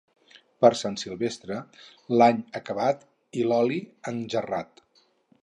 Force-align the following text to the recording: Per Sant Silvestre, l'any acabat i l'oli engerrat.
Per 0.63 0.69
Sant 0.77 0.95
Silvestre, 1.01 1.57
l'any 2.21 2.41
acabat 2.61 3.07
i 3.43 3.47
l'oli 3.51 3.79
engerrat. 4.15 4.85